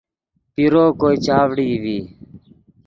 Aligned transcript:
پیرو 0.53 0.85
کوئے 0.99 1.15
چاڤڑئی 1.25 1.75
ڤی 1.83 1.97